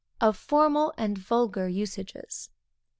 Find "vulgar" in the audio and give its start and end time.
1.15-1.69